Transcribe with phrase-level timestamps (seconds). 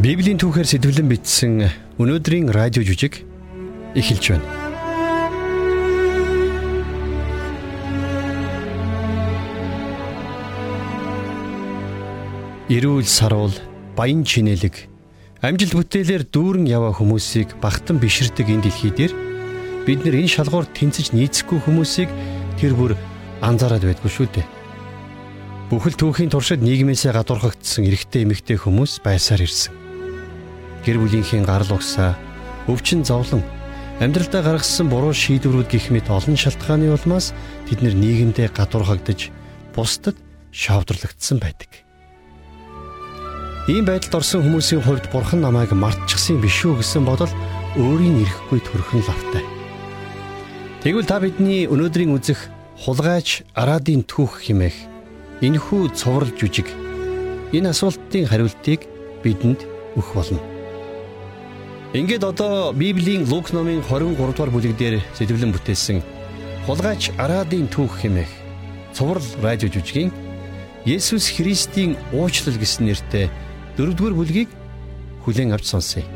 [0.00, 1.60] Библийн түүхээр сэтгэлэн бичсэн
[2.00, 3.20] өнөөдрийн радио жүжиг
[3.92, 4.48] эхэлж байна.
[12.72, 13.52] Ирүүл саруул,
[13.92, 14.88] баян чинэлэг,
[15.44, 19.12] амжилт бүтээлээр дүүрэн яваа хүмүүсийг багтан биширдэг энэ дэлхий дээр
[19.84, 22.08] бид нар энэ шалгуур тэнцэж нийцэхгүй хүмүүсийг
[22.56, 22.96] тэр бүр
[23.44, 24.48] анзаараад байдгүй шүү дээ.
[25.68, 29.79] Бүхэл түүхийн туршид нийгмээсээ гадуурхагдсан эрэгтэй эмэгтэй хүмүүс байсаар ирсэн
[30.84, 32.16] гэр бүлийнхээ гарал угсаа,
[32.68, 33.42] өвчин зовлон,
[34.00, 37.36] амьдралдаа гаргасан буруу шийдвэрүүд гих мэт олон шалтгааны улмаас
[37.68, 39.28] нэр нийгэмдээ гадуурхагдж,
[39.76, 40.16] бусдад
[40.52, 41.70] шавдрлагдсан байдаг.
[43.68, 47.30] Ийм байдалд орсон хүмүүсийн хувьд бурхан намайг мартчихсан биш үү гэсэн бодол
[47.76, 49.44] өөрийн ирэхгүй төрхөн лавтай.
[50.82, 52.48] Тэгвэл та бидний өнөөдрийн үзэх
[52.80, 54.74] хулгайч Арадын түүх химээх
[55.44, 56.66] энэхүү цоврал жүжиг
[57.52, 58.88] энэ асуултын хариултыг
[59.22, 59.60] бидэнд
[59.94, 60.59] өгөх болно.
[61.92, 65.98] Ингээд одоо Библийн Лук номын 23 дугаар бүлэг дээр сэтгэлэн бүтээсэн
[66.62, 68.30] хулгайч Арадын түүх хэмээх
[68.94, 70.14] цуврал радио жүжигийн
[70.86, 73.26] Есүс Христийн уучлал гэсэн нэртэй
[73.74, 74.46] 4-р бүлгийг
[75.26, 76.06] хүлээн авч сонсъё.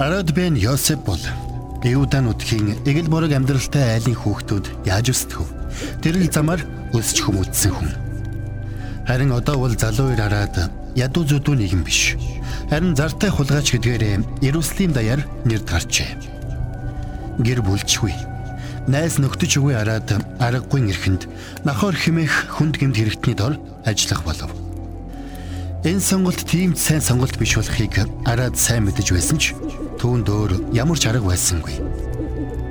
[0.00, 1.20] Арад бен Йосеп бол
[1.82, 5.46] Эвдан нутгийн эгэл борог амьдралтай айлын хүүхдүүд яаж өсдөг вэ?
[6.02, 7.90] Тэр л замаар өсч хүмүүжсэн хүн.
[9.06, 12.18] Харин одоо бол залуу ир хараад ядуу зүдүү нэгэн биш.
[12.66, 16.18] Харин зартай хулгайч гэдгээрээ Иерусалим даяар нэрд гарчээ.
[17.46, 18.10] Гэр бүлчгүй.
[18.90, 21.30] Найс нөхдөж үгүй хараад аргагүй эрхэнд
[21.62, 23.54] нахор химэх хүнд гэмт хэрэгтний дор
[23.86, 24.50] ажиллах болов.
[25.86, 29.54] Энэ сонголт тийм сайн сонголт биш болохыг араад сайн мэдэж байсан ч
[29.98, 31.76] түүнд өөр ямар ч арга байсангүй.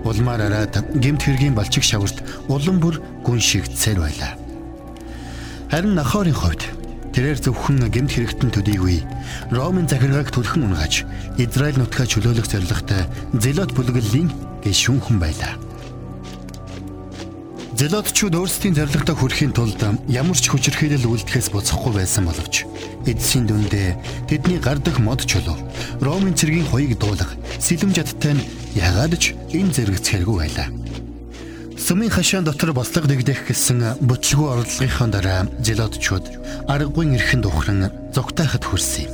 [0.08, 4.34] Улмаар араад гемт хэргийн балчиг шаварт улам бүр гүн шигцээр байлаа.
[5.68, 6.64] Харин Нахорын хувьд
[7.12, 9.04] тэрээр зөвхөн гемт хэрэгтэн төдийгүй
[9.52, 11.04] Ромын захиргааг түлхэн унгаж
[11.36, 13.04] Израиль нутгаа чөлөөлөх зорилготой
[13.36, 14.32] Зелот бүлэглэлийн
[14.64, 15.67] гишүүн хүн байлаа.
[17.78, 19.78] Зелотчууд өөрсдийн зорилготой хүрэхийн тулд
[20.10, 22.66] ямар ч хүчирхийлэл үлдэхээс буцахгүй байсан боловч
[23.06, 25.54] эдсийн дүндээ тэдний гардаг мод чулуу
[26.02, 30.74] Ромын цэргийн хоёыг дуулах сэлэм жадтай нь ягаад ч энэ зэрэгцхэргүй байлаа.
[31.78, 36.26] Сүмийн хашаан дотор бослог дэгдэх гэсэн бүтлгүй орлогынхон дараа Зелотчууд
[36.66, 39.14] аргагүй эрхэнд ухран зогтайхад хүрсэн юм.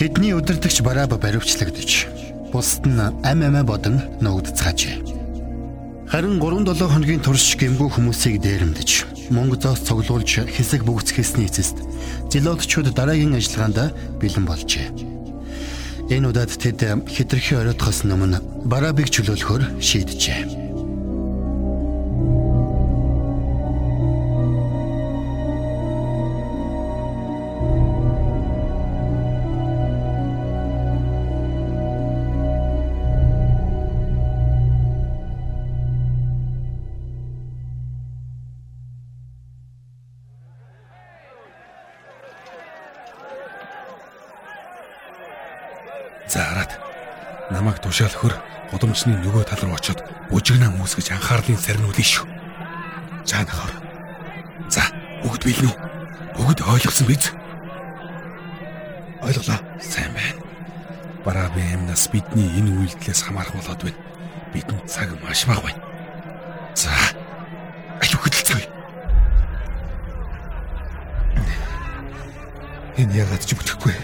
[0.00, 2.08] Тэдний удирдахч Бараба баривчлагдж
[2.48, 5.17] бусд нь ам амаа бодон нуугдцгаажээ.
[6.08, 11.84] Харин 3-7 хоногийн турш гэмгүй хүмүүсийг дээрэмдэж, мөнгө зоос цуглуулж хэсэг бүгцгээсний эцэст
[12.32, 14.88] зелотчууд дараагийн ажиллагаанд бэлэн болжээ.
[16.08, 16.80] Энэ удаад тэд
[17.12, 20.67] хитрхи оройтхоос өмнө Барабыг чөлөөлөхөөр шийджээ.
[47.88, 48.34] Тушаал хөр
[48.68, 52.28] гудамжны нөгөө тал руу очиод бүжигнаа үүсгэж анхаарлын сарниулна шүү.
[53.24, 53.72] Чаанахаар.
[54.68, 54.84] За
[55.24, 55.76] бүгд билнэ үү?
[56.36, 57.32] Бүгд ойлгосон биз?
[59.24, 59.56] Ойлголоо.
[59.80, 60.36] Сайн байна.
[61.24, 64.04] Барааби эмнас бидний энэ үйлдэлээс хамаарах болоод байна.
[64.52, 65.80] Бидэнд цаг маш бага байна.
[66.76, 66.92] За.
[68.04, 68.68] Аюу хөдөлцгөө.
[73.00, 73.96] Энэ ягаад ч бүтэхгүй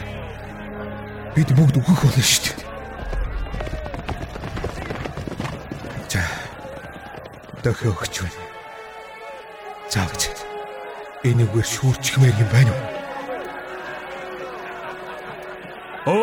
[1.36, 2.63] бид бүгд үхэх болно шүү дээ.
[7.64, 8.44] Дохио өгч байна.
[9.88, 10.28] Заагч.
[11.24, 12.84] Энэгээр шүүрчихмээр юм байна уу?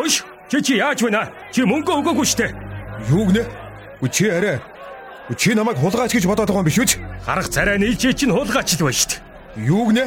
[0.06, 1.34] Оош, чи чи яаж байна?
[1.50, 2.54] Чи мөнгө өгөөгүй дээ.
[3.10, 3.42] Юу гэнэ?
[4.06, 4.62] Чи арай.
[5.34, 7.02] Чи намайг хулгайч гэж бодоод байгаа юм биш үү?
[7.26, 9.66] Харах царай нийлж чинь хулгайч л байна дээ.
[9.66, 10.06] Юу гэнэ?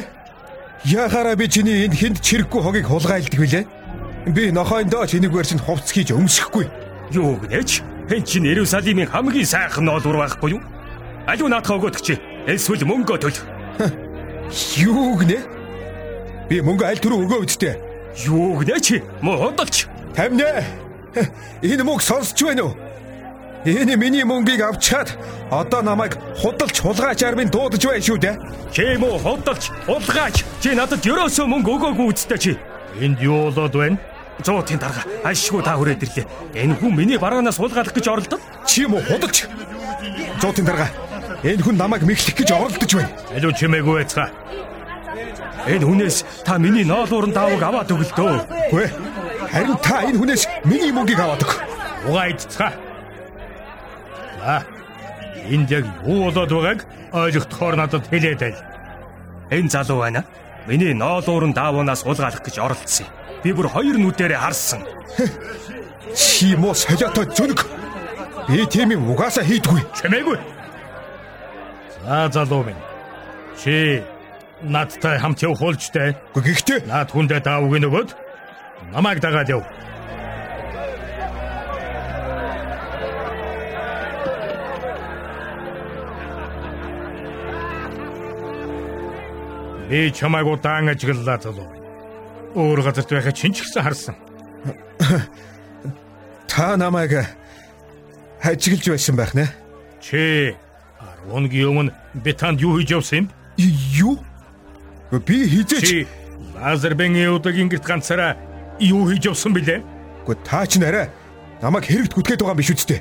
[0.88, 3.64] Яхаараа би чиний энд хүнд чирэггүй хогийг хулгайлдаг билээ?
[4.32, 6.64] Би нохойндоо чинийгээр чинь хувцс хийж өмсөхгүй.
[7.12, 7.84] Юу гэнэч?
[8.08, 10.75] Хэн чинь Иерусалимийн хамгийн сайхан ноолур байхгүй юу?
[11.26, 12.14] Алуу наатах өгөөд чи.
[12.46, 13.38] Эсвэл мөнгө төл.
[14.78, 15.38] Юу гэнэ?
[16.46, 17.74] Би мөнгө аль түрүү өгөө үсттэй.
[18.30, 19.02] Юу гэнэ чи?
[19.20, 19.86] Мо ходолч.
[20.14, 20.62] Тамнэ.
[21.66, 22.76] Энэ мөнгө сонсч байна уу?
[23.66, 25.18] Энэ миний мөнгийг авчаад
[25.50, 28.38] одоо намайг худалч хулгайч армын дуудаж байна шүү дээ.
[28.70, 30.44] Чи мө худалч, хулгайч.
[30.62, 32.52] Чи надад ерөөсөө мөнгө өгөөгүй үсттэй чи.
[33.02, 33.98] Энд юу болоод байна?
[34.46, 36.26] Зуутын дарга ашгүй та хүрээд ирлээ.
[36.54, 38.40] Энэ хүн миний бараанаас суулгаалах гэж оролдов.
[38.70, 39.50] Чи юм уу худалч?
[40.38, 40.86] Зуутын дарга
[41.46, 43.12] энэ хүн намайг мэхлэх гэж оролдож байна.
[43.30, 44.28] Алуу чимээгүй байцгаа.
[45.70, 48.34] Энэ хүнээс та миний ноолуурын даавыг аваад өгөл дөө.
[48.70, 48.86] Үгүй.
[49.50, 51.52] Харин та энэ хүнээс миний мөнгийг аваад өг.
[52.10, 52.72] Угаа идцгаа.
[54.42, 54.62] Аа.
[55.46, 56.80] Энд яг юу болоод байгааг
[57.14, 58.60] ойлгохдохоор надад хэлээд байл.
[59.50, 60.26] Энэ залуу байна.
[60.66, 63.06] Миний ноолуурын даавуунаас улгаалах гэж оролдсон.
[63.42, 64.82] Би бүр хоёр нүдээрээ харсан.
[66.14, 67.62] Чи мо солиотой зүнг.
[68.48, 69.82] Би тийм юм угаасаа хийдгүй.
[69.94, 70.55] Чамээгүй.
[72.06, 72.76] За залуу минь.
[73.58, 74.04] Чи
[74.62, 76.14] надтай хамт явах болжтэй.
[76.38, 78.10] Гэхдээ над хүндээ даавыг нөгөөд
[78.94, 79.66] намайг дагаад яв.
[89.90, 91.66] Би чамайг удаан ажиглалаа залуу.
[92.54, 94.14] Өөр газарт байхад чинь ч гэсэн харсан.
[96.46, 97.26] Та намайг
[98.46, 99.50] ажиглаж байсан байх нэ?
[99.98, 100.54] Чи
[101.26, 101.92] 10 гийн өмнө
[102.22, 103.26] би танд юу хийж явсан юм?
[103.96, 104.14] Юу?
[105.10, 106.06] Би хизээч Чи
[106.54, 108.36] лазер бэнгийн удаагийн гэрт ганцаараа
[108.78, 109.82] юу хийж явсан бilé?
[110.26, 111.10] Гэхдээ та ч нэрэ
[111.62, 113.00] намайг хэрэгт гүтгээд байгаа юм биш үсттэй.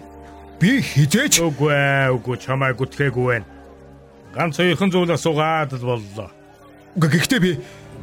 [0.59, 3.47] Би хизээч Үгүй ээ, үгүй чамайг гүтгээгүй байна.
[4.33, 6.29] Ганц хоёрхан зүйл асуугаад л боллоо.
[6.95, 7.51] Гэхдээ би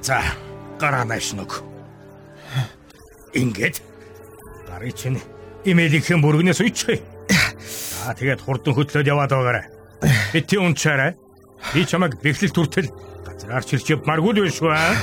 [0.03, 0.19] За,
[0.79, 1.63] гараа нааш нүг.
[3.33, 3.81] Ингээд
[4.67, 5.23] гарыг чинь
[5.65, 7.01] имэйлийнхэн бүргнээс үйчих.
[8.03, 9.67] За тэгээд хурдан хөтлөөд яваад байгаарай.
[10.33, 11.17] Бити унчаарай.
[11.75, 12.91] Би чамайг бэхлэл түртэл
[13.27, 14.73] газраар чирчэв маргуул биш үү?
[14.73, 14.95] аа?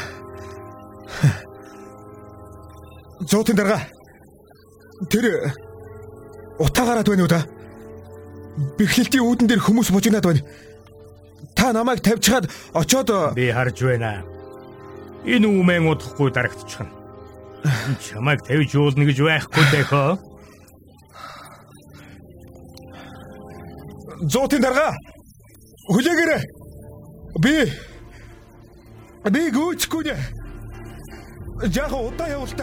[3.19, 3.81] зуутын дарга
[5.09, 5.53] тэр
[6.59, 7.45] утаагараад байна уу да?
[8.77, 10.43] Бэхлэлтийн үүдэн дээр хүмүүс бужигнаад байна.
[11.55, 14.23] Та намайг тавьчихад очоод Би харж байна.
[15.23, 16.91] Энэ үмэн удахгүй дарагдчихна.
[18.03, 20.28] Чамайг тавьж уулна гэж байхгүй дэхөө.
[24.19, 24.91] Зуутын дарга
[25.87, 26.43] хүлээгээрэй.
[27.43, 27.55] Би
[29.31, 30.15] би гүйцэхгүй нэ.
[31.75, 32.53] Яг удаа явуул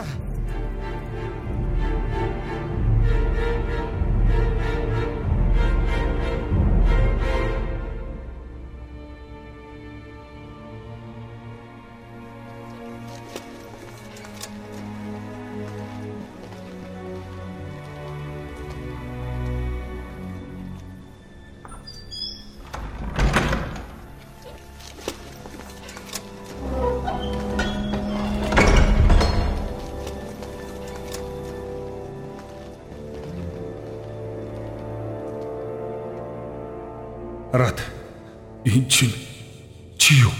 [38.66, 39.14] Энэ чинь
[39.96, 40.32] чи юу?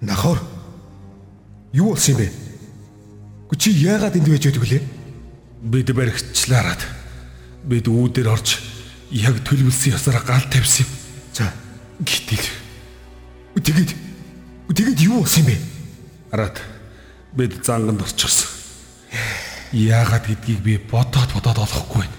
[0.00, 0.40] Нахор.
[1.72, 2.32] Юу болсон юм бэ?
[3.52, 4.82] Гү чи яагаад энд байж байдаг вүлээ?
[5.68, 6.80] Бид баригчлаараад
[7.68, 8.56] бид үүдээр орж
[9.12, 10.92] яг төлөвлөсөн ёсоор гал тавьсан юм.
[11.36, 11.52] За,
[12.00, 12.48] Гэтэл
[13.60, 13.92] тэгээд
[14.72, 15.56] тэгээд юу болсон юм бэ?
[16.32, 16.56] Арат
[17.36, 18.48] бид занганд орчихсон.
[19.76, 22.16] Яагаад гэдгийг би бодоод бодоод олохгүй байна.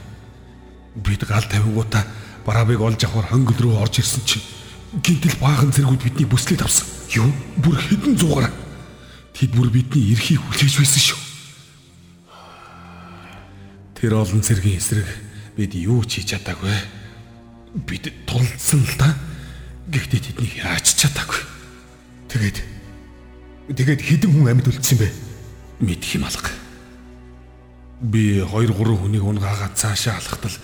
[0.93, 2.05] Бид гал тавингуудаа
[2.45, 4.58] бараабыг олж авахар хонгол руу орж ирсэн чинь
[4.97, 6.87] гинтэл баахан зэргүүд бидний бүслээд авсан.
[7.13, 7.29] Юу?
[7.61, 8.49] Бүр хэдэн зуугаар.
[9.37, 11.19] Тэд бүр бидний эрхийг хүлээж байсан шүү.
[13.93, 15.05] Тэр олон цэргийн эсрэг
[15.53, 16.73] бид юу ч хийж чадаагүй.
[17.85, 19.13] Бид тулдсан л та.
[19.93, 21.41] Гэхдээ тэднийг яаж чадаагүй.
[22.33, 22.57] Тэгээд
[23.77, 25.09] тэгээд хэдэн хүн амьд үлдсэн бэ?
[25.85, 26.49] Мэдх юм алга.
[28.01, 30.57] Би 2 3 хүнийг унгаагаад цаашаа алхтал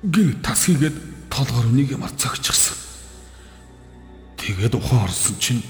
[0.00, 2.89] гин тас хийгээд толгоор үнийг ямар цогчихсан.
[4.50, 5.62] Тэгээд ухаан орсон чинь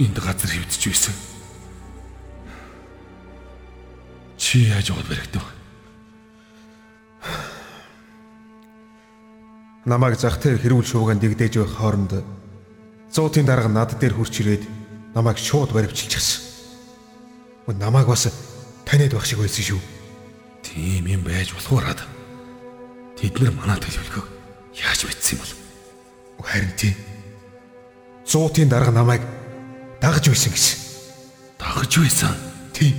[0.00, 1.12] энд газар хөвдөж байсан.
[4.40, 5.44] Чи яаж яваад баригдав?
[9.84, 12.24] Намайг зах дээр хэрүүл шуугаан дэгдээж байх хооронд
[13.12, 14.64] зуутын дарга над дээр хурч ирээд
[15.12, 16.40] намайг шууд баривчилчихсан.
[17.68, 18.32] Мөн намайг бас
[18.88, 19.80] таниад байх шиг байсан шүү.
[20.64, 22.00] Тийм юм байж болохоораад.
[23.20, 24.28] Тэд нар манай төлөвлөгөөг
[24.80, 25.52] яаж мэдсэн юм бол?
[26.48, 27.11] Харин тийм.
[28.26, 29.22] Зуутын дарга намайг
[30.00, 30.78] дагж байсан гэсэн.
[31.58, 32.34] Дагж байсан.
[32.72, 32.94] Тийм.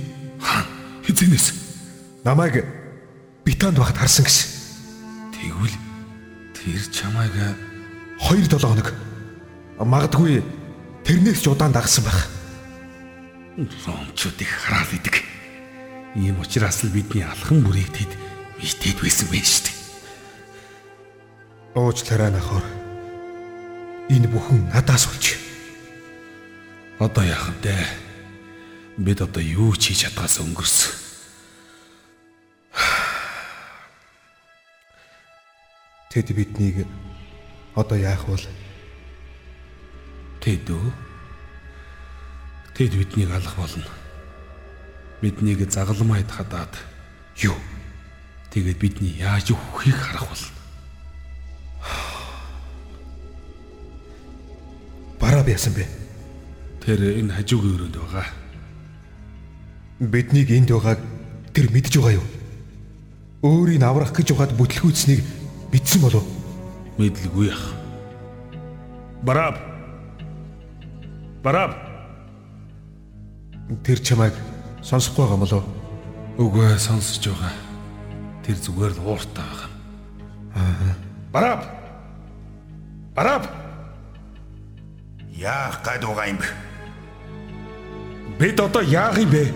[1.06, 1.64] Хизэнээс
[2.24, 2.64] Намайг
[3.44, 4.48] битанд багт харсан гэсэн.
[5.36, 5.76] тэгвэл
[6.56, 7.32] тэр чамайг
[8.16, 8.88] 2-7 хоног.
[9.76, 10.40] Магадгүй
[11.04, 12.28] тэрнээс ч удаан дагсан байх.
[13.60, 15.20] ромчуудыг хараал идэг.
[16.16, 18.08] Ийм учраас л бидний алхан бүрийг тэд
[18.56, 19.76] мэдээд байсан байх шүү дээ.
[21.76, 22.83] Уучлаарай нахор.
[24.08, 25.40] Энэ бүхэн надаас болж.
[27.00, 27.72] Одоо яах вэ?
[29.00, 30.92] Бид одоо юу ч хийж чадгаас өнгөрсөн.
[36.12, 36.84] Тэд биднийг
[37.74, 38.36] одоо яах вэ?
[40.44, 40.92] Тэд үү?
[42.76, 43.88] Тэд биднийг алах болно.
[45.24, 46.76] Биднийг загалмайд хадаад
[47.40, 47.56] юу?
[48.52, 50.63] Тэгээд бидний яаж өгөхийг харах болно.
[55.44, 55.84] Бараа яасан бэ?
[56.80, 58.24] Тэр энэ хажуугийн өрөөнд байгаа.
[60.00, 61.00] Биднийг энд байгааг
[61.52, 62.26] тэр мэдж байгаа юу?
[63.44, 65.20] Өөрийг аврах гэж угаад бүтлгүүцнийг
[65.68, 66.24] мэдсэн болов?
[66.96, 67.76] Мэдлгүй яах.
[69.20, 69.60] Бараб.
[71.44, 71.76] Бараб.
[73.84, 74.32] Тэр чамайг
[74.80, 75.64] сонсохгүй байгаа болов?
[76.40, 77.52] Үгүй сонсож байгаа.
[78.48, 80.96] Тэр зүгээр л ууртай байгаа.
[81.28, 81.60] Бараб.
[83.12, 83.63] Бараб.
[85.34, 86.48] Яах гээд байгаа юм бэ?
[88.38, 89.50] Бид одоо яах юм бэ?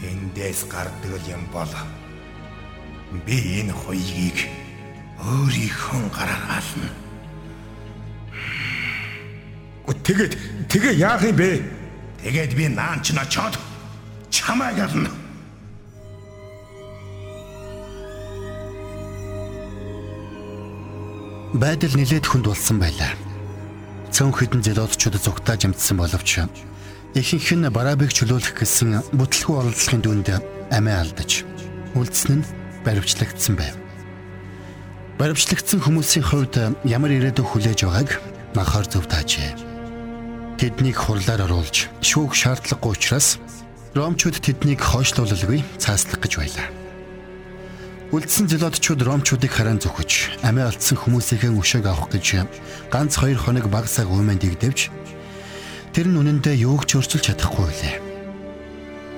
[0.00, 1.68] Эндээс гардаг юм бол
[3.28, 4.48] би энэ хоёгийг
[5.20, 6.88] өөрийнхөө гаргаална.
[10.00, 10.32] Тэгээд
[10.72, 11.60] тэгээ яах юм бэ?
[12.24, 13.60] Тэгээд би наанч начоод
[14.32, 15.25] чамайг ална.
[21.56, 23.16] Байдал нилээд хүнд болсон байлаа.
[24.12, 26.44] Цөөн хэдэн зэлодчууд зүгтааж амтсан боловч
[27.16, 30.36] ихэнх нь бараабыг чөлөөлөх гэсэн бүтлгүй оролцохын дүнд
[30.68, 31.48] амиа алдаж
[31.96, 32.48] үлдсэн нь
[32.84, 33.72] баривчлагдсан байв.
[35.16, 38.20] Баривчлагдсан хүмүүсийн хувьд ямар ирээдүй хүлээж байгааг
[38.52, 39.56] анхаар зөв таажээ.
[40.60, 43.40] Тэднийг хурлаар оруулж шүүх шаардлагагүй учраас
[43.96, 46.68] ромчууд тэднийг хойшлуулалгүй цааслах гэж байлаа.
[48.14, 52.46] Үлдсэн зелодчууд ромчуудыг харан зүхэж амиа алдсан хүмүүсийнхээ өшөөг авах гэж
[52.86, 54.94] ганц хоёр хоног багсааг уйманд игдэвч
[55.90, 57.98] тэр нь үнэндээ юуг ч өөрчилж чадахгүй байлаа.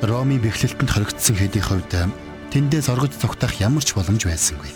[0.00, 1.92] Ромын бэхлэлтэнд хоригдсон хэдийн хувьд
[2.48, 4.72] тэндээс оргож цогтах ямар ч боломж байсангүй.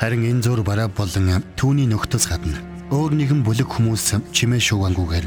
[0.00, 5.26] Харин энэ зур бараа болон түүний нөхдөс гадна өөр нэгэн бүлэг хүмүүс чимээ шуугангүйгээр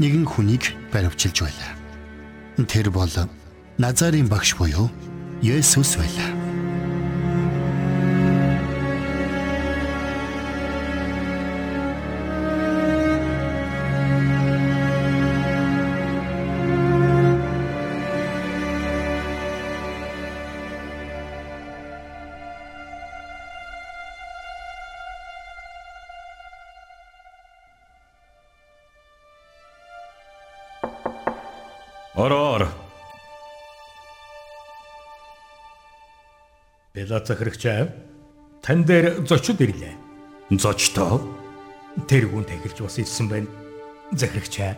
[0.00, 1.72] нэгэн хүнийг баривчилж байлаа.
[2.64, 3.12] Тэр бол
[3.76, 4.88] Назарын багш буюу
[5.44, 6.39] Есүс байлаа.
[36.92, 37.86] Пилат захирагчаа
[38.62, 39.94] тань дээр зочид ирлээ.
[40.50, 41.22] Зочдоо?
[42.10, 43.46] Тэр хүн тахилж бас ирсэн байна.
[44.10, 44.74] Захирагчаа.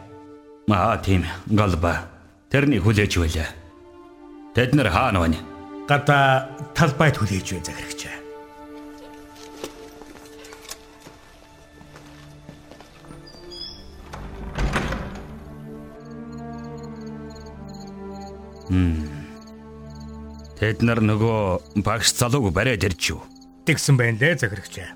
[0.69, 2.05] Аа тийм галба.
[2.53, 3.49] Тэрний хүлээж байлаа.
[4.53, 5.41] Тэд нар хаана байна?
[5.89, 8.17] Гата талбайд хүлээж бай захирагчаа.
[20.63, 23.19] Тэд нар нөгөө багш залууг бариад юу?
[23.67, 24.95] Тэгсэн байна лээ захирагчаа.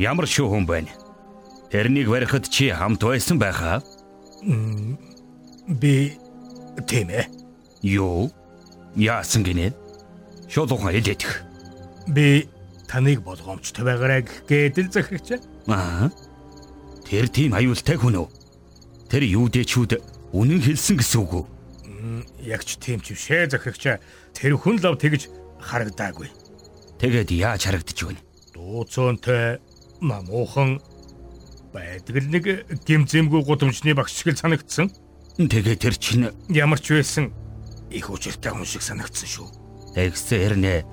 [0.00, 0.88] Ямар шүү хүн байна?
[1.68, 3.84] Тэрнийг барихад чи хамт байсан байхаа?
[5.68, 6.16] Би
[6.88, 7.28] тийм ээ.
[7.84, 8.32] Юу?
[8.96, 9.76] Яасан гинэ?
[10.48, 11.44] Шулуухан хэлээдэх.
[12.08, 12.48] Би
[12.88, 15.44] таныг болгоомжтой байгаарай гэдэл захирагчаа.
[15.68, 16.08] Аа.
[17.04, 18.28] Тэр тийм аюултай хүн үү?
[19.12, 20.00] Тэр юудэчүүд
[20.32, 21.46] үнэн хэлсэн гэсэн үг үү?
[22.48, 24.00] Яг ч тийм ч бишээ захирагчаа.
[24.38, 25.26] Тэр хүн лав тэгж
[25.58, 26.30] харагдаагүй.
[27.02, 28.22] Тэгээд яаж харагдаж байна?
[28.54, 29.58] Дууцоонтой
[29.98, 30.78] намуухан
[31.74, 32.44] байдаг л нэг
[32.86, 34.94] гимзэмгүй гудамжны багш шиг л санагдсан.
[35.34, 37.34] Тэгээд тэр чинь Ямар ч байсан
[37.90, 39.46] их учиртай хүн шиг санагдсан шүү.
[39.98, 40.86] тэгсэн хэрнээ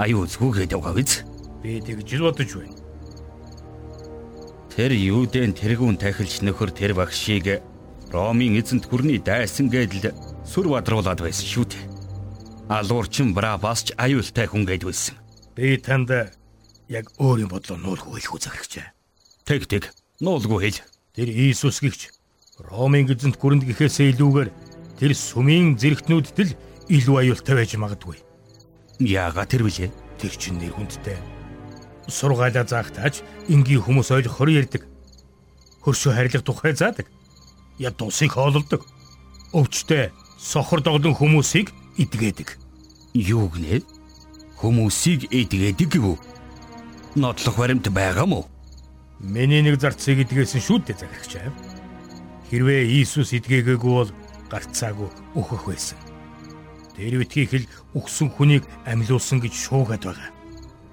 [0.00, 1.28] аюул зүгээд байгаа биз?
[1.60, 2.76] Би тэгж л бодож байна.
[4.72, 7.60] Тэр юудэн тэргүүн тахилч нөхөр тэр багшийг
[8.08, 10.16] Ромын эзэнт гүрний дайсан гэдэл
[10.48, 11.87] сүр бадруулад байсан шүү дээ.
[12.68, 15.16] Алуурчин Брабас ч аюултай хүн гэд байсан.
[15.56, 16.12] Би танд
[16.92, 18.92] яг өөрийн бодлоо нуулгүй хэлэхүү захирагчаа.
[19.48, 19.88] Тэг тэг
[20.20, 20.84] нуулгүй хэл.
[21.16, 22.12] Тэр Иесус гихч
[22.60, 24.50] Ромын эзэнт гүрэнд гэхээсээ илүүгээр
[25.00, 26.56] тэр сүмийн зэрэгтнүүдэд л
[26.92, 28.20] илүү аюултай байж магадгүй.
[29.00, 29.88] Яага тэр билээ?
[30.20, 31.16] Тэр чинь нэр хүндтэй.
[32.04, 34.84] Сургаалаа заахтаач энгийн хүмүүс ойлгохоор ярьдаг.
[35.88, 37.08] Хөршөө харилах тухай заадаг.
[37.80, 38.84] Ядуусыг хоололдог.
[39.56, 42.56] Өвчтэй сохор доглон хүмүүсийг идгээдэг.
[43.14, 43.82] Юу гинэ?
[44.58, 46.18] Хүмүүсийг эдгээдэг гэв үү?
[47.18, 48.46] Нотлох баримт байгаа мó?
[49.18, 51.50] Миний нэг зарцыг идгээсэн шүү дээ захирагчаа.
[52.50, 54.10] Хэрвээ Иесус эдгээгээгүй бол
[54.50, 55.98] гарцаагүй өөхөх байсан.
[56.94, 60.30] Тэр битгийх л өгсөн хүнийг амьлуулсан гэж шуугаад байгаа.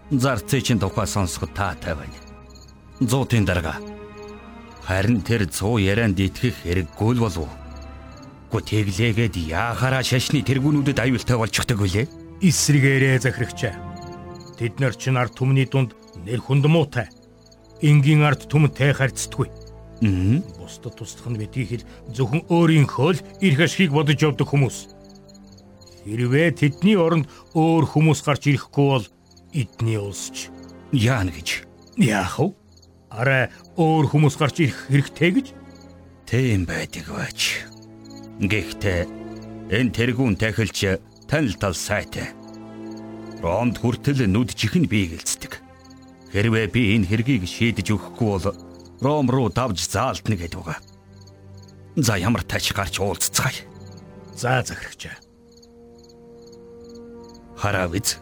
[0.10, 2.18] Зарцээ чин тухай сонсоход таатай байна.
[3.02, 3.82] Зуутын дарга.
[4.86, 7.50] Харин тэр 100 ярианд итгэх хэрэггүй л болов.
[8.56, 12.08] Гү тэглээгээд яахаараа шашны тэргүүнүүдэд аюултай болчихдаг вүлээ.
[12.40, 13.76] Эсрэгээрээ захирагчаа.
[14.56, 15.92] Тэд нар чин ард түмний дунд
[16.24, 17.12] нэр хүнд муутай.
[17.84, 19.52] Энгийн ард түмэнтэй харьцдаггүй.
[20.08, 20.40] Аа.
[20.56, 21.84] Бусдад туслах нь битгий хэл
[22.16, 24.88] зөвхөн өөрийнхөө л эрх ашгийг бодож явдаг хүмүүс.
[26.08, 27.28] Хэрвээ тэдний оронд
[27.60, 29.06] өөр хүмүүс гарч ирэхгүй бол
[29.52, 30.48] эдний улс ч
[30.96, 31.68] Яана гэж.
[32.00, 32.56] яах вэ?
[33.12, 35.48] Араа өөр хүмүүс гарч ирэх хэрэгтэй гэж
[36.24, 37.75] Тийм байдаг байж.
[38.40, 39.02] Гэхдээ
[39.72, 41.00] энэ тэргүүн тахилч
[41.30, 42.36] танил тал сайтай.
[43.40, 45.64] Ромд хүртэл нүд чихэн биегэлцдэг.
[46.36, 48.48] Хэрвээ би энэ хэргийг шийдэж өгөхгүй бол
[49.00, 50.80] Ром руу давж заалтна гэдэг байгаа.
[51.96, 53.76] За ямар тач гарч уулзцгаая.
[54.36, 55.16] за захирагчаа.
[57.56, 58.20] Хараа биз.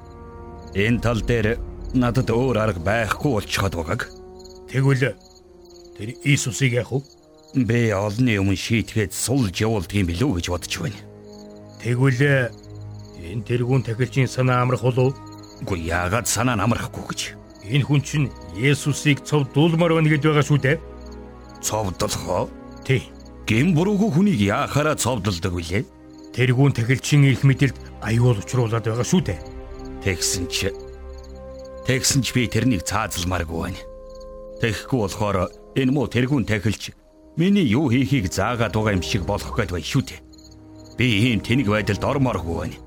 [0.74, 1.58] Энэ тал дээр
[1.94, 4.10] надад өөр арга байхгүй болчиход байгааг.
[4.70, 5.18] Тэгвэл
[5.98, 7.02] тэр Иесусыг яах вэ?
[7.54, 11.00] Би олонний өмнө шийтгээд сулж явуулдгийн билүү гэж бодож байна.
[11.78, 12.50] Тэгвэл
[13.22, 15.14] энэ тэргүүн тахилчийн санаа амрах болов
[15.62, 17.22] Үгүй яагаад санаа амрахгүй гэж.
[17.70, 20.78] энэ хүн чинь Есүсийг цовдуулмаар байна гэж байгаа шүү дээ.
[21.62, 22.50] Цовдлохоо
[22.84, 23.08] Тий.
[23.48, 25.86] гин буруугүй хүнийг яахаараа цовдолдог вүлээ?
[26.34, 29.40] Тэргүүн тахилчийн эрх мэдэлд аюул учруулад байгаа шүү дээ.
[30.04, 30.74] Тэгсэн ч
[31.88, 33.82] Тэгсэн ч би тэрнийг цаазалмааргүй байна.
[34.60, 35.38] Тэгэхгүй болохоор
[35.80, 36.92] энэ муу тэргүүн тахилч
[37.38, 40.20] миний юу хийхийг заагаад байгаа юм шиг болох гээд байна шүү дээ.
[40.98, 42.78] Би ийм тэнэг байдалд ормооргүй байна.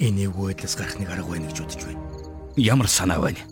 [0.00, 2.00] Энийг байдлаас гарахныг арга байна гэж бодож байна.
[2.56, 3.42] Ямар санаа байна?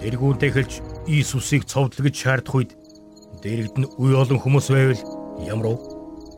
[0.00, 2.70] Тэргүүн тахилч Иесусыг цовдлогож шаардах үед
[3.42, 5.02] дэрэгд нь үе олон хүмүүс байвал
[5.44, 5.76] ямар вэ?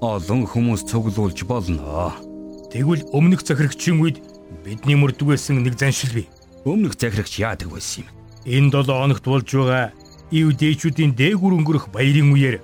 [0.00, 2.14] Олон хүмүүс цуглуулж болно.
[2.72, 4.22] Тэгвэл өмнөх захирагчийн үед
[4.64, 6.26] бидний мөрдөг байсан нэг заншил бий.
[6.64, 8.10] Өмнөх захирагч яадаг байсан юм?
[8.46, 9.92] Энэ 7 хоногт болж байгаа
[10.30, 12.62] Иудейчүүдийн дээгүр өнгөрөх баярын үеэр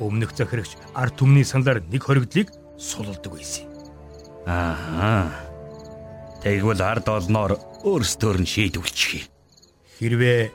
[0.00, 2.48] өмнөх захирагч ард түмний саналаар нэг хоригдлыг
[2.80, 3.68] сулалдаг байсан.
[4.48, 5.28] Аа.
[6.42, 9.28] Тэгвэл ард олноор өөрсдөр нь шийдвүүлчих.
[10.00, 10.50] Хэрвээ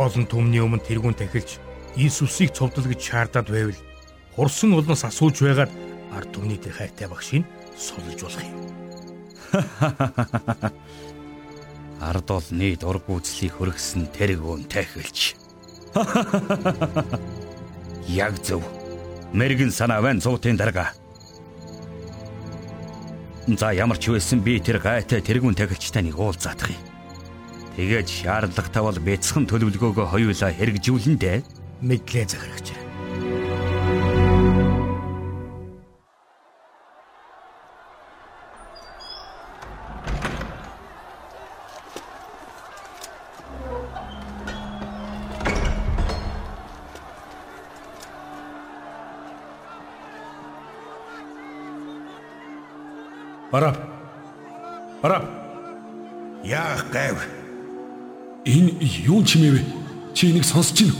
[0.00, 1.60] олон түмний өмнө тэргүүн тахилч
[2.00, 3.76] Иесусыг цовдлогож шаардаад байвал
[4.32, 5.68] хурсан улнаас асууж байгаад
[6.16, 7.44] ард түмний тэр хайртай багшийг
[7.76, 8.56] сулж болох юм.
[12.00, 15.36] Ард олны дургүйцлийг хөргсөн тэргүүн тахилч.
[18.10, 18.62] Яг зөв.
[19.32, 20.90] Мэргэн санаа байна зуутын дарга.
[23.46, 26.82] За ямар ч байсан би тэр гайтай тэргүүн тахилчтай нэг уулзаадах юм.
[27.78, 31.38] Тэгээд шаардлагатай бол бяцхан төлөвлөгөөгөө хоёулаа хэрэгжүүлэн дээ.
[31.86, 32.74] Мэдлээ захирагч.
[53.50, 53.76] Барав.
[55.02, 55.24] Барав.
[56.44, 57.18] Яах гэв?
[58.46, 59.62] Энэ юу чимээ вэ?
[60.14, 60.94] Чи энийг сонсож байна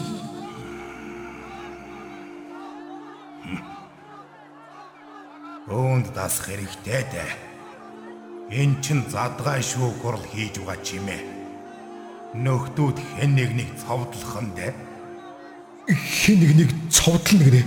[5.71, 5.95] уу?
[5.95, 7.31] Өөнд дасах хэрэгтэй дээ.
[8.51, 11.23] Эн чин задгай шүү гурал хийж байгаа чимээ.
[12.35, 14.75] Нөхдүүд хэн нэг нэг цовдлох нь дээ.
[15.87, 17.63] Хэн нэг нэг цовдлно гинэ.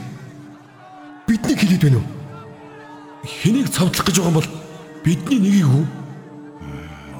[1.24, 2.08] Бидний хэлээд байна уу?
[3.24, 4.63] Хэнийг цовдлох гэж байгаа юм бол
[5.04, 5.86] бидний нэгийг үү?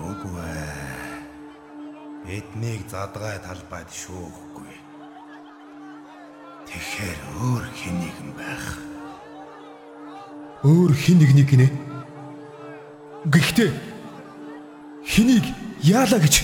[0.08, 2.40] Үгүй ээ.
[2.40, 4.72] Эднийг задгай талбайд шүүхгүй.
[6.64, 8.66] Тэгэхээр өөр хэн нэгэн байх.
[10.64, 11.68] Өөр хэн нэг нэг гинэ.
[13.28, 13.72] Гэхдээ
[15.04, 15.44] хэнийг
[15.84, 16.40] яалаа гэж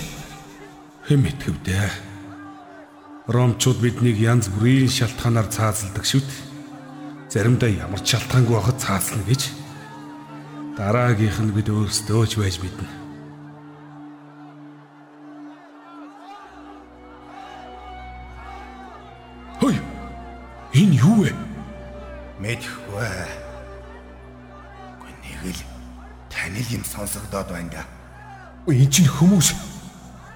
[1.08, 1.88] хэн мэдгэвдэ.
[3.32, 6.28] Ромчууд биднийг янз бүрийн шалтгаанаар цаазалдаг шүт.
[7.32, 9.59] Заримдаа ямар ч шалтгаангүй байхад цаазлана гэж.
[10.80, 12.88] Дараагийнх нь бид өөрсдөө ч байж мэднэ.
[19.60, 19.76] Хөөе.
[20.72, 21.36] Энэ юу вэ?
[22.40, 23.12] Мэдхгүй.
[25.04, 25.60] Гэхдээ нэг л
[26.32, 27.84] танил юм сонсогдоод байна да.
[28.64, 29.52] Энэ чинь хүмүүс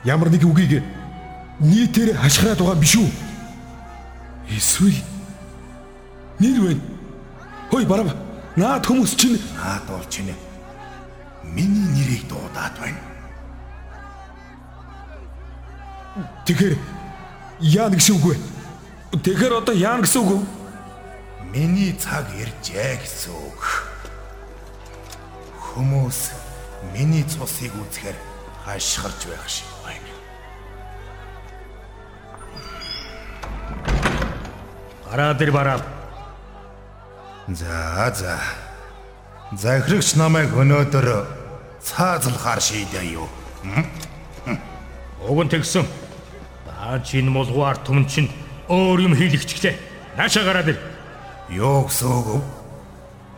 [0.05, 0.85] ямар нэг үгийг
[1.65, 3.09] нийтээр хашгираад байгаа биш үү?
[4.53, 5.01] Эсвэл
[6.37, 6.73] нэр вэ?
[7.73, 8.24] Хөөе барав.
[8.57, 10.31] Наад хүмүүс чинь Наад бол чинь
[11.43, 13.15] миний нэрийг дуудаад байна.
[16.47, 16.79] тэгэхээр
[17.61, 18.37] яа гэсэн үг вэ?
[19.19, 20.39] Тэгэхээр одоо яа гэсэн үг вэ?
[21.51, 23.61] Миний цаг иржээ гэсэн үг.
[25.59, 26.31] Хүмүүс
[26.95, 28.15] миний цусыг үзэхээр
[28.63, 30.13] хашгирч байх шиг байна.
[35.11, 35.94] Гараад ир бараа.
[37.49, 38.41] За за.
[39.53, 41.29] Захирагч намайг өнөөдөр
[41.85, 43.29] цаазлахаар шийдэ юу?
[45.29, 45.85] Уг нь тэгсэн.
[46.65, 48.33] Даа чинь мулгууар түмэн чинь
[48.69, 49.77] өөр юм хийлэгчглээ.
[50.17, 50.79] Наашаа гараад ир.
[51.53, 52.41] Юу гэсэн үг вэ?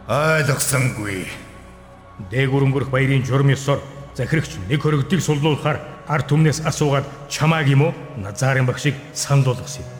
[0.07, 1.27] Ойлгосонгүй.
[2.31, 3.83] Дээгүр өнгөрөх баярын журам ёсоор
[4.14, 7.95] захирагч нэг хөрөгдгийг суллуулахаар ард түмнээс асуугаад чамааг юм уу?
[8.23, 9.90] Назарын багшийг санал болгосон юм.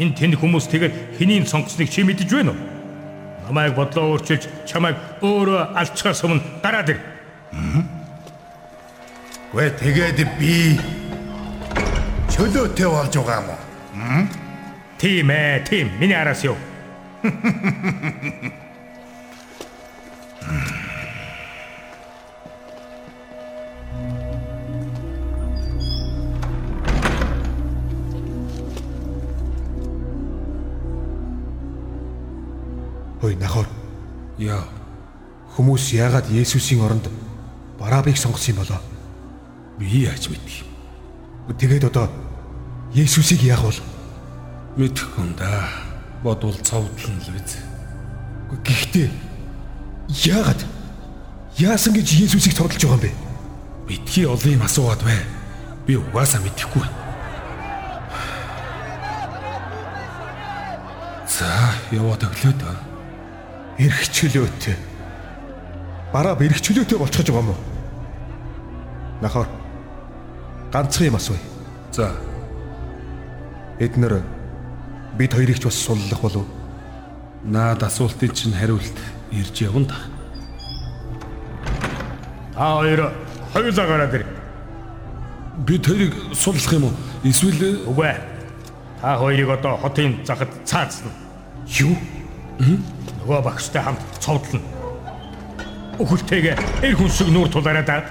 [0.00, 2.79] Энэ тэнд хүмүүс тэгээд хэнийг сонгосныг чи мэдэж байна уу?
[3.50, 4.94] Намайг бодлоо өөрчилж чамайг
[5.26, 6.98] өөрөө алчхаас өмнө гараад ир.
[9.50, 10.78] Гэ тэгээд би
[12.30, 13.58] чөлөөтэй болж байгаа юм уу?
[15.02, 15.90] Тийм ээ, тийм.
[15.98, 16.54] Миний араас юу?
[33.20, 33.68] Хөөе нахор.
[34.38, 34.64] Яа.
[35.56, 37.08] Хүмүүс яагаад Есүсийн оронд
[37.78, 38.80] Барабыг сонгосон юм болоо?
[39.78, 40.68] Би яаж мэдэх юм?
[41.56, 42.08] Тэгээд одоо
[42.94, 43.76] Есүсийг яах вэ?
[44.76, 45.68] Мэдхгүй юм да.
[46.24, 47.60] Бодвол цовдлон л биз.
[48.64, 49.10] Гэхдээ
[50.08, 50.64] яагаад
[51.60, 53.12] яасан гэж Есүсийг цовдлж байгаа юм бэ?
[53.88, 55.20] Битгий олон юм асууад бай.
[55.86, 56.96] Би угаасаа мэдэхгүй байна.
[61.28, 62.89] За, яваад өглөөд.
[63.80, 64.76] Эрхчлөөтэй.
[66.12, 67.60] Бараа эрхчлөөтэй болчихж байгаа юм уу?
[69.22, 69.48] Нахор.
[70.72, 71.40] Ганцхан юм асууя.
[71.92, 72.12] За,
[73.80, 74.20] Эднэр
[75.16, 76.46] бид хоёрыг ч бас суллах болов.
[77.44, 78.96] наад асуултын чинь хариулт
[79.32, 79.96] ирж явна да.
[82.54, 83.12] Та хоёр
[83.52, 84.26] хоёулаа гараад ир.
[85.56, 86.92] Бид хоёрыг суллах юм уу?
[87.24, 88.20] Эсвэл Үгүй ээ.
[89.00, 91.10] Та хоёрыг одоо хотын захад цаацна.
[91.66, 91.96] Юу?
[92.60, 94.60] Нөгөө багштай хамт цовдлно.
[96.00, 98.04] Өхөлтэйгээ эр хүн шиг нүүр тулаарай да.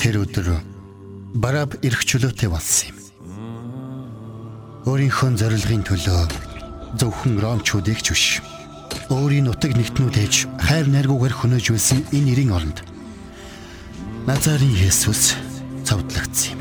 [0.00, 0.48] Тэр өдөр
[1.36, 2.98] Бараб эрх чөлөөтэй болсон юм.
[4.88, 6.20] Өөрийнхөө зорилгын төлөө
[6.96, 8.26] зөвхөн ромчуудыг ч биш.
[9.12, 12.80] Өөрийн нутаг нэгтнүүд ээж хайр найргуугаар хөнөөж байсан энэ нэрийн оронд
[14.26, 15.45] Назарын Есүс
[15.86, 16.60] цовдлогдсон юм.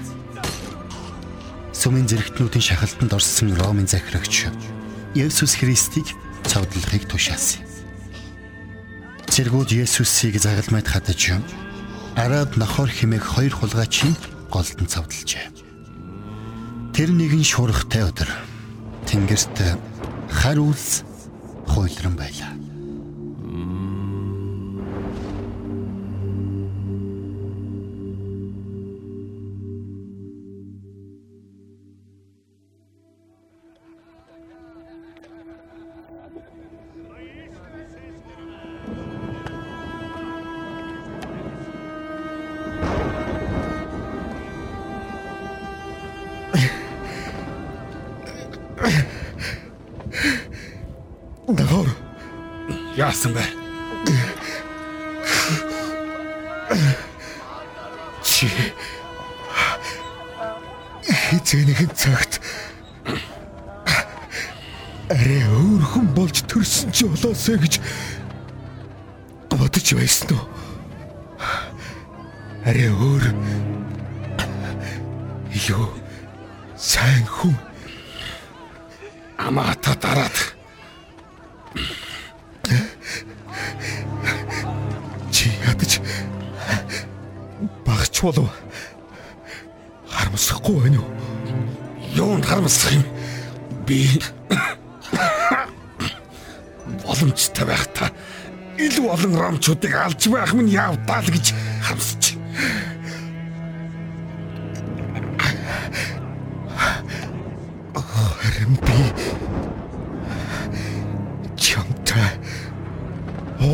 [1.73, 4.47] Сүмийн зэрэгтнүүдийн шахалтанд орсон Ромын захирагч
[5.17, 6.05] Есүс Христийг
[6.45, 7.65] цовдлохыг тушаасан.
[9.25, 11.41] Цэргүүд Есүсийг загалмайд хатаж
[12.15, 14.15] Араб нохор химээх хоёр хулгайчийн
[14.47, 15.51] голдон цовдлжээ.
[16.95, 18.31] Тэр нэгэн шуурхтай өдөр
[19.03, 19.57] тэнгэрт
[20.31, 21.03] хар үлс
[21.67, 22.64] хуйлран байлаа.
[51.47, 51.87] Нахор.
[52.95, 53.43] яасан бэ?
[58.23, 58.47] Чи
[61.03, 62.41] хизээ нэгэн цагт
[65.09, 67.81] арай өөр хүн болж төрсөн ч болоосэй гэж
[69.49, 70.45] бодож байсан уу?
[72.65, 73.23] Арай өөр
[75.69, 75.89] юу
[76.77, 77.53] сайн хүн
[79.45, 80.55] Амаата дараад
[85.31, 85.99] чи ядаж
[87.85, 88.49] багч болов
[90.09, 91.09] харамсахгүй байна уу?
[92.15, 93.05] юунд харамсах юм?
[93.85, 94.17] Би
[97.05, 98.09] боломжтой байх та
[98.81, 101.53] илүү олон ромчуудыг алж байх минь явдаа л гэж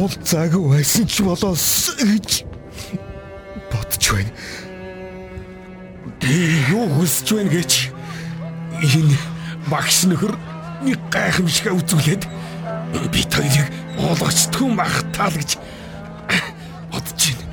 [0.02, 2.42] уулзаагүй байсан ч болоос гэж
[3.70, 4.32] бодж байна.
[6.18, 7.72] Би юу хүсэж байна гэж
[8.82, 9.18] энэ
[9.70, 10.34] багш нөхөр
[10.82, 12.26] нэг гайхамшигтай үзүүлээд
[13.14, 13.70] би тэрийг
[14.02, 15.62] уулгацдгүй махтаал гэж
[16.90, 17.46] бодож байна.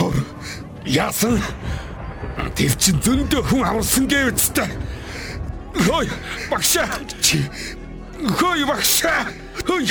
[0.00, 0.16] Хор
[0.88, 1.36] яасан
[2.56, 4.64] тэр чин зөндөө хүн аварсан гэвч та.
[5.76, 6.08] Хой
[6.48, 6.88] багшаа
[7.30, 7.48] Чи.
[8.38, 9.26] Хой, багшаа.
[9.64, 9.86] Хой.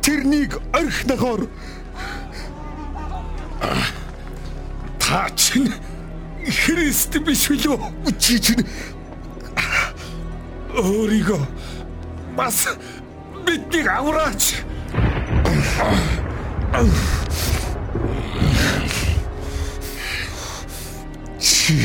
[0.00, 1.48] Тэрнийг орхинохоор
[4.98, 5.74] та чинь
[6.48, 7.76] Христ биш үү?
[8.18, 8.64] Чи чинь
[10.72, 11.44] өөрийгөө
[12.40, 12.72] бас
[13.44, 14.64] биднийг авраач.
[21.36, 21.76] Чи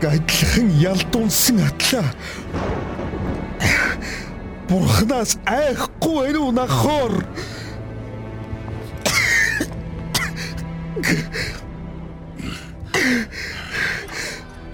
[0.00, 2.06] гайдлахын ялдуулсан атлаа.
[4.68, 7.14] Бурханаас айхгүй байна уу нахоор?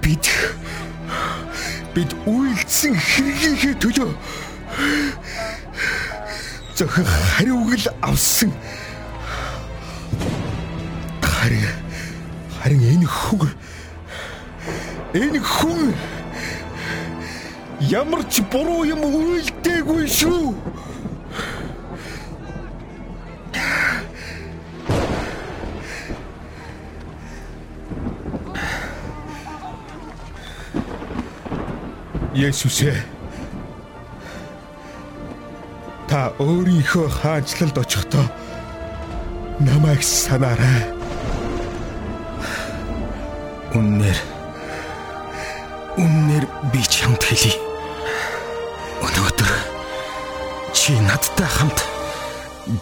[0.02, 0.26] Бид
[1.94, 4.10] бид үйлцэн хэргийнхээ төлөө
[6.74, 8.50] зөвхөн хариуг л авсан.
[11.22, 11.70] Харин
[12.58, 13.52] харин энэ хүн
[15.14, 15.94] энэ хүн
[17.86, 20.50] ямар ч буруу юм үйлдээгүй шүү.
[32.34, 32.98] Есүс ээ.
[36.10, 38.26] Та өөрийнхөө хаанчлалд очихдоо
[39.62, 40.82] намайг санаарай.
[43.78, 44.33] Үннээр
[46.72, 47.56] би чамд хэлье.
[49.04, 49.52] Өнөөдөр
[50.72, 51.84] чи надтай хамт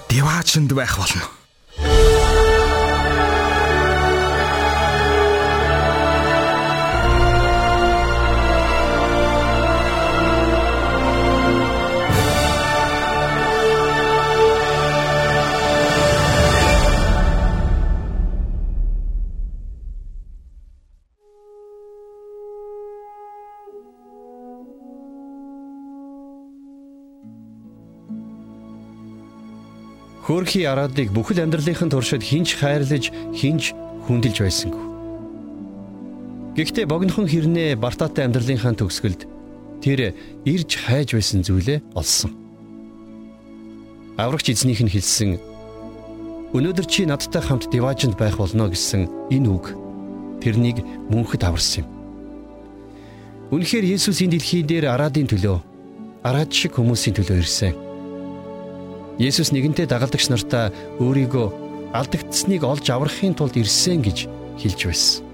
[0.08, 1.41] деваачнд байх болно.
[30.32, 33.76] Хөөрхий араадыг бүхэл амьдралынхын туршид хинч хайрлаж, хинч
[34.08, 34.84] хүндэлж байсангүй.
[36.56, 39.28] Гэхдээ богинохон хэрнээ бартаатай амьдралынхаа төгсгөлд
[39.84, 40.16] тэр
[40.48, 42.32] ирж хайж байсан зүйлээ олсон.
[44.16, 45.36] Аврагч эзнийх нь хэлсэн
[46.56, 49.76] Өнөөдөр чи надтай хамт диваажинд байх болно гэсэн энэ үг
[50.40, 50.80] тэрнийг
[51.12, 51.88] мөнхөд аварсан юм.
[53.52, 55.60] Үнэхээр Есүс энэ дэлхий дээр араадын төлөө,
[56.24, 57.91] араад шиг хүмүүсийн төлөө ирсэн.
[59.20, 61.46] Есүс нэгэнтээ дагалдагч нартаа өөрийгөө
[61.92, 64.24] алдагдсныг олж аврахын тулд ирсэн гэж
[64.56, 65.24] хэлж байсан.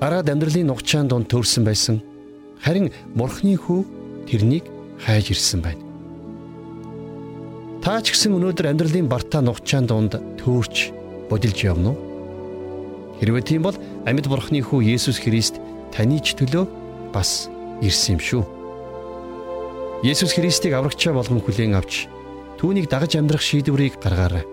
[0.00, 2.00] Араад амьдралын нухчаан донд төрсэн байсан.
[2.60, 3.84] Харин Бурхны хүү
[4.28, 4.64] тэрнийг
[5.00, 5.80] хайж ирсэн байна.
[7.80, 10.92] Та ч гэсэн өнөөдөр амьдралын бартаа нухчаан донд төөрч
[11.32, 11.98] бодилж явна уу?
[13.20, 15.56] Хэрвээ тийм бол амьд Бурхны хүү Есүс Христ
[15.92, 16.64] таны ч төлөө
[17.12, 17.48] бас
[17.80, 18.59] ирсэн юм шүү.
[20.00, 22.08] Есүс Христийг аврагчаа болгон хүлээн авч
[22.56, 24.48] түүнийг дагаж амьдрах шийдвэрийг гаргаарай.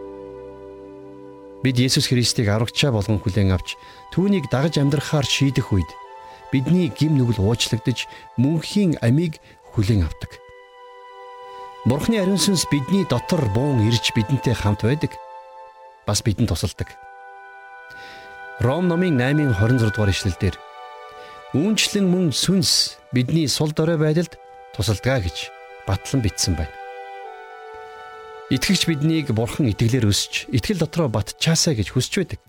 [1.63, 3.79] Бид Есүс Христийг аврагчаа болгон хүлээн авч
[4.11, 5.87] түүнийг дагаж амьдрахаар шийдэх үед
[6.51, 9.39] бидний гим нүгэл уучлагдж мөнхийн амийг
[9.71, 10.35] хүлээн авдаг.
[11.87, 15.15] Бурхны ариун сүнс бидний дотор буун ирж бидэнтэй хамт байдаг.
[16.03, 16.91] Бас бидэнд тусалдаг.
[18.59, 20.55] Ром номын 8:26 дугаар ишлэлдэр
[21.55, 24.35] Үүнчлэн мөн сүнс бидний сул дорой байдалд
[24.77, 25.49] тусалдгаа гэж
[25.89, 26.69] батлан бичсэн байна.
[28.53, 32.39] Итгэгч биднийг бурхан итгэлээр өсч, итгэл дотроо батчаасаа гэж хүсэж байдаг.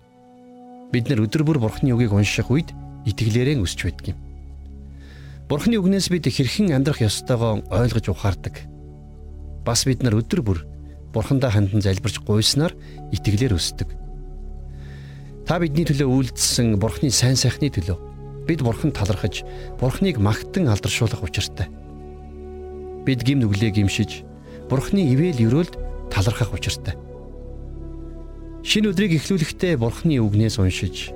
[0.93, 2.71] Бид нар өдөр бүр бурханы үгийг унших үед
[3.09, 4.17] итгэлээрээ өсч байдаг юм.
[5.49, 8.55] Бурханы үгнээс бид хэрхэн амьдрах ёстойгоо ойлгож ухаардаг.
[9.65, 10.59] Бас бид нар өдөр бүр
[11.11, 12.77] бурхандаа хандан залбирч гуйснаар
[13.11, 13.89] итгэлээр өсдөг.
[15.49, 19.41] Та бидний төлөө үйлдэлсэн бурханы сайн сайхны төлөө бид бурханд талархаж
[19.81, 21.67] бурханыг магтан алдаршуулах учиртай
[23.05, 24.23] бид гим нүглээ гимшиж
[24.69, 25.73] Бурхны ивэл өрөөлд
[26.13, 26.93] талархах учиртай.
[28.61, 31.09] Шинэ өдрийг эхлүүлэхдээ Бурхны үгнээс уншиж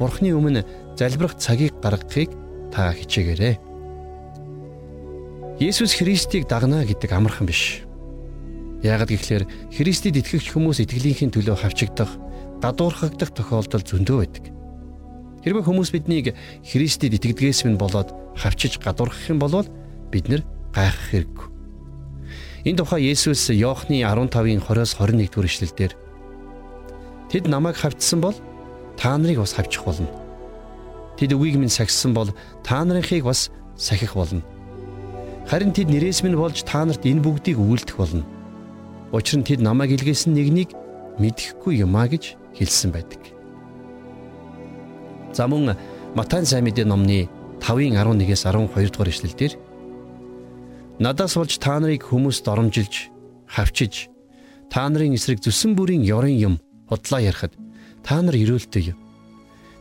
[0.00, 0.64] Бурхны өмнө
[0.96, 2.30] залбирах цагийг гаргахыг
[2.72, 3.56] та хичээгээрэй.
[5.60, 7.84] Есүс Христийг дагнаа гэдэг амархан биш.
[8.84, 12.12] Яагад гэвэл Христэд итгэгч хүмүүс итгэлийнхэн төлөө хавчигдах,
[12.60, 14.44] гадуурхагдах тохиолдол зөндөө байдаг.
[15.44, 19.64] Хэрвээ хүмүүс биднийг Христэд итгэдгээс минь болоод хавчиж гадуурхах юм бол
[20.12, 20.44] бид нар
[20.76, 21.46] гайхах хэрэггүй.
[22.68, 25.92] Энэ тухай Есүс Иохны 15-ын 20-с 21 дугаар ишлэлдэр
[27.30, 28.36] Тэд намайг хавчсан бол
[28.96, 30.06] та нарыг бас хавчих болно.
[31.16, 32.30] Тэд үгийг минь сахисан бол
[32.62, 34.42] та нарынхыг бас сахих болно.
[35.48, 38.24] Харин тэд нэрээс минь болж та нарт энэ бүгдийг үйлдэх болно.
[39.12, 40.70] Учир нь тэд намайг илгээсэн нэгнийг
[41.18, 43.22] мэдэхгүй юмаа гэж хэлсэн байдаг.
[45.34, 45.74] За мөн
[46.14, 47.28] Матай сайн мэдээ номны
[47.60, 49.52] 5-ын 11-ээс 12 дугаар ишлэлдэр
[50.98, 53.12] Надаас болж та нарыг хүмүүс доромжилж,
[53.44, 54.08] хавчиж,
[54.72, 56.54] та нарын эсрэг зүсэн бүрийн ёрын юм
[56.88, 57.52] худлаа ярихад
[58.00, 58.96] та нар өрөөлтөй.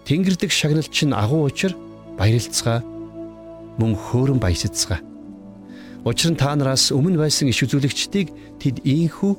[0.04, 1.72] Тэнгэрдэг шагналт чинь агуу учир
[2.20, 2.84] баярлцгаа
[3.80, 5.00] мөн хөөрөн баясацгаа.
[6.04, 9.34] Учир нь та нараас өмнө байсан иш үзүүлэгчдийг тэд ийхүү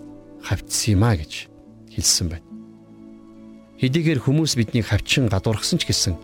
[0.48, 1.46] хавцсан юм а гэж
[1.92, 2.46] хэлсэн байна.
[3.78, 6.16] Хэдийгээр хүмүүс биднийг хавчин гадуурхсан ч гэсэн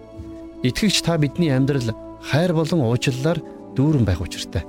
[0.64, 1.92] итгэгч та бидний амьдрал
[2.24, 3.38] хайр болон уучлалаар
[3.76, 4.64] дүүрэн байх учиртай.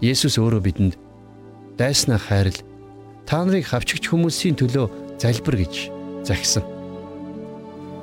[0.00, 0.94] Есүс өөрөө бидэнд
[1.76, 2.56] дайснаа хайрл
[3.28, 5.92] та нарыг хавчигч хүмүүсийн төлөө залбир гэж
[6.24, 6.64] захисан.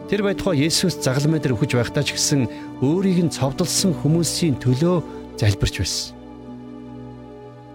[0.05, 2.45] Тэр байтугай Есүс загалмай дээр өгч байхдаа ч гэсэн
[2.85, 5.01] өөрийг нь цовдлсон хүмүүсийн төлөө
[5.41, 6.13] залбирч байсан.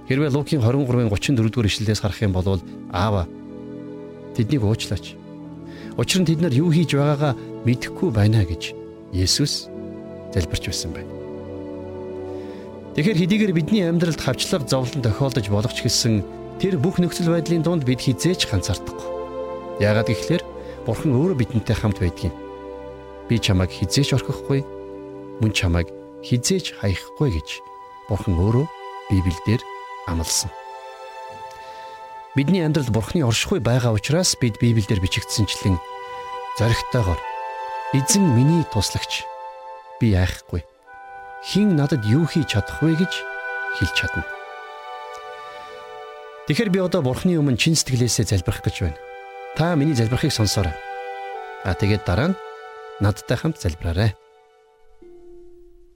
[0.06, 2.62] Хэрвээ Лукийн 23-ын 34 дугаар ишлэлээс харах юм бол
[2.94, 3.26] аава
[4.38, 5.18] тэднийг уучлаач.
[5.98, 7.34] Учир нь тэд нар юу хийж байгаагаа
[7.66, 8.70] мэдэхгүй байна гэж
[9.12, 9.66] Есүс
[10.30, 11.21] залбирч байсан байна.
[12.92, 16.20] Тэгэхээр хэдийгээр бидний амьдралд хавчлага зовлон тохиолдож болох ч гэсэн
[16.60, 19.80] тэр бүх нөхцөл байдлын дунд бид хизээч ганцаардахгүй.
[19.80, 20.44] Яагаад гэвэл
[20.84, 22.36] Бурхан өөрөө бидэнтэй хамт байдгийг.
[23.32, 24.60] Би чамайг хизээч орхихгүй,
[25.40, 25.88] мөн чамайг
[26.20, 27.48] хизээч хаяхгүй гэж
[28.12, 28.68] Бурхан өөрөө
[29.08, 29.64] Библиэлд
[30.04, 30.52] амласан.
[32.36, 35.80] Бидний амьдралд Бурханы оршихуй байгаа учраас бид Библиэлд бичигдсэнчлэн
[36.60, 37.20] зоригтойгоор
[37.96, 39.24] эзэн миний туслагч
[39.96, 40.60] би айхгүй
[41.42, 43.12] хин надад юу хийж чадах вэ гэж
[43.78, 44.24] хэлж чадна.
[46.46, 48.98] Тэгэхээр би одоо бурхны өмнө чин сэтгэлээсээ залбирах гэж байна.
[49.58, 50.74] Та миний залбирахыг сонсоорой.
[51.66, 52.38] А тэгээд дараа нь
[53.02, 54.14] надтай хамт залбираарай.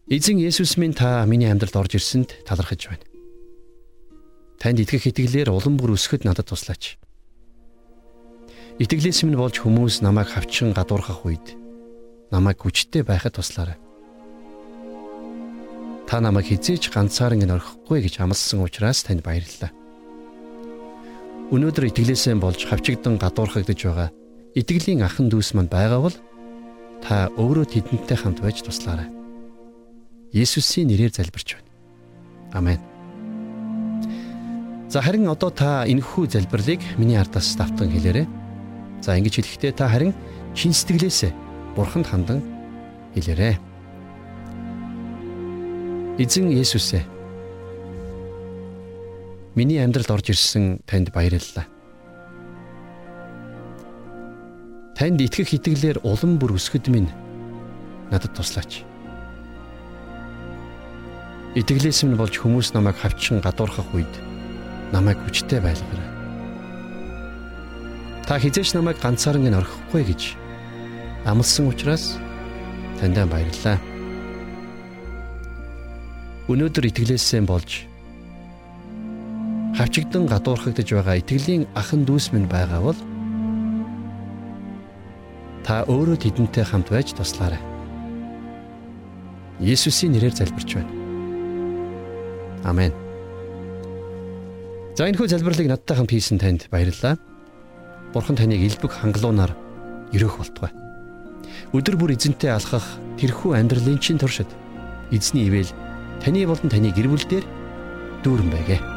[0.06, 3.06] Эзэн Есүс минь та миний амьдралд орж ирсэнд талархаж байна.
[4.58, 6.98] Танд итгэх итгэлээр улам бүр өсөхөд надад туслаач.
[8.78, 11.58] Итгэлээс минь болж хүмүүс намайг хавчин гадуурхах үед
[12.30, 13.78] намайг хүчтэй байхад туслаарай.
[16.06, 19.74] Та намайг хизээч ганцаараа ингэ орхихгүй гэж амласан учраас танд баярлалаа.
[21.50, 24.10] Өнөөдөр итгэлээсээ болж хавчигдан гадуурхагдж байгаа
[24.56, 26.16] итгэлийн ахан дүүс манд байгаа бол
[27.04, 29.12] та өөрөө тэдэнтэй хамт байж туслаарай.
[30.32, 31.70] Есүсийн нэрээр залбирч байна.
[32.56, 32.80] Амен.
[34.88, 38.26] За харин одоо та энэхүү залбирлыг миний ардаас давтан хэлээрэй.
[39.04, 40.16] За ингэж хэлэхдээ та харин
[40.56, 41.32] чин сэтгэлээсээ
[41.76, 42.40] бурханд хандан
[43.12, 43.60] хэлээрэй.
[46.16, 47.04] Эзэн Есүс ээ.
[49.52, 51.68] Миний амьдралд орж ирсэн танд баярлалаа.
[54.96, 57.12] Танд итгэх итгэлээр улам бүр өсгөд минь
[58.08, 58.80] надад туслаач.
[61.52, 64.08] Итгэлээс минь болж хүмүүс намайг хавчин гадуурхах үед
[64.96, 66.08] намайг хүчтэй байлгаарай.
[68.24, 70.32] Та хизээч намайг ганцаараа орхихгүй гэж
[71.28, 72.16] амласан учраас
[73.04, 73.95] таньдаа баярлалаа
[76.46, 77.86] өнөөдөр итгэлээсээ болж
[79.76, 82.98] хавчигдан гадуурхагдж байгаа итгэлийн ахан дүүс минь байгаа бол
[85.66, 87.58] та өөрөө тэдэнтэй хамт байж туслаарай.
[89.58, 90.92] Есүсийн нэрээр залбирч байна.
[92.62, 92.94] Амен.
[94.94, 97.18] За энэ хүү залбирлыг надтай хамт хийсэн танд баярлалаа.
[98.14, 99.52] Бурхан таныг элбэг хангалуунаар
[100.14, 100.72] өрөөх болтугай.
[101.74, 102.86] Өдөр бүр эзэнтэй алхах
[103.18, 104.48] тэрхүү амьдралын чин туршид
[105.10, 105.68] эзний ивэл
[106.26, 107.46] таны болон таны гэр бүл дээр
[108.26, 108.95] дүүрэн байгээ.